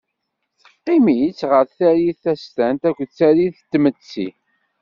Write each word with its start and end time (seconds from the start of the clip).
Teqqim-itt 0.85 1.41
ɣer 1.51 1.65
tarit 1.77 2.19
tastant 2.23 2.83
akked 2.89 3.09
tarit 3.17 3.57
n 3.63 3.67
tmetti. 3.71 4.27